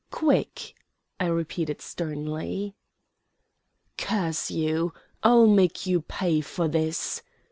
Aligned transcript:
"Quick," 0.09 0.73
I 1.19 1.27
repeated 1.27 1.79
sternly. 1.79 2.73
"Curse 3.99 4.49
you, 4.49 4.93
I'll 5.21 5.45
make 5.45 5.85
you 5.85 6.01
pay 6.01 6.41
for 6.41 6.67
this!" 6.67 7.21